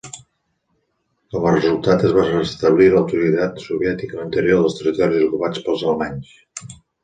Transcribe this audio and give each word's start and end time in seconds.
Com 1.33 1.45
a 1.49 1.51
resultat, 1.55 2.07
es 2.07 2.15
va 2.15 2.23
restablir 2.31 2.89
l'autoritat 2.95 3.63
soviètica 3.69 4.19
a 4.19 4.23
l'interior 4.25 4.65
dels 4.67 4.81
territoris 4.83 5.31
ocupats 5.31 5.67
pels 5.71 5.89
alemanys. 5.89 6.37